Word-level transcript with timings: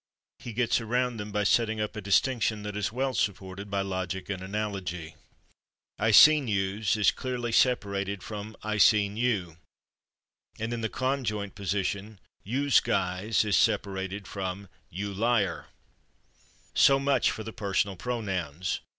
He 0.39 0.53
gets 0.53 0.81
around 0.81 1.17
them 1.17 1.31
by 1.31 1.43
setting 1.43 1.79
up 1.79 1.95
a 1.95 2.01
distinction 2.01 2.63
that 2.63 2.75
is 2.75 2.91
well 2.91 3.13
supported 3.13 3.69
by 3.69 3.81
logic 3.83 4.31
and 4.31 4.41
analogy. 4.41 5.13
"I 5.99 6.09
seen 6.09 6.47
/yous/" 6.47 6.97
is 6.97 7.11
clearly 7.11 7.51
separated 7.51 8.23
from 8.23 8.57
"I 8.63 8.79
seen 8.79 9.15
/you/.". 9.15 9.57
And 10.59 10.73
in 10.73 10.81
the 10.81 10.89
conjoint 10.89 11.53
position 11.53 12.19
"/yous/ 12.43 12.79
guys" 12.81 13.45
is 13.45 13.55
separated 13.55 14.25
from 14.27 14.69
"/you/ 14.91 15.13
liar." 15.15 15.67
So 16.73 16.97
much 16.97 17.29
for 17.29 17.43
the 17.43 17.53
personal 17.53 17.95
pronouns. 17.95 18.79